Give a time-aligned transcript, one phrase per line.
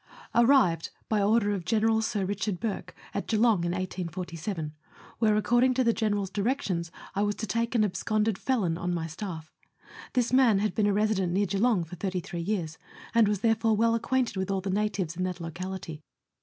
[0.31, 4.73] 1 Arrived, by order of General Sir Richard Bourke, at Geelong in 1847,
[5.19, 9.05] where, according to the General's directions, I was to take an absconded felon on my
[9.05, 9.53] staff.
[10.13, 12.79] This man had been a resident near Geelong for 33 years,
[13.13, 16.01] and was therefore well acquainted with all the natives in that locality.